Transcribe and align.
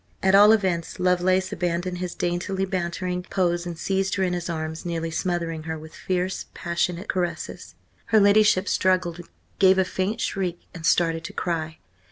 At 0.23 0.33
all 0.33 0.51
events, 0.51 0.99
Lovelace 0.99 1.53
abandoned 1.53 1.99
his 1.99 2.15
daintily 2.15 2.65
bantering 2.65 3.21
pose 3.21 3.67
and 3.67 3.77
seized 3.77 4.15
her 4.15 4.23
in 4.23 4.33
his 4.33 4.49
arms, 4.49 4.83
nearly 4.83 5.11
smothering 5.11 5.61
her 5.69 5.77
with 5.77 5.93
fierce, 5.93 6.47
passionate 6.55 7.07
caresses. 7.07 7.75
Her 8.07 8.19
ladyship 8.19 8.67
struggled, 8.67 9.21
gave 9.59 9.77
a 9.77 9.85
faint 9.85 10.19
shriek, 10.19 10.61
and 10.73 10.87
started 10.87 11.23
to 11.25 11.33
cry. 11.33 11.77